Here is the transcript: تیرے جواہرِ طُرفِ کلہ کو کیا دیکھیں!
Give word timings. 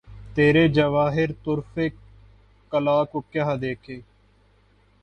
تیرے 0.35 0.63
جواہرِ 0.67 1.31
طُرفِ 1.43 1.73
کلہ 2.71 2.97
کو 3.11 3.19
کیا 3.31 3.47
دیکھیں! 3.61 3.99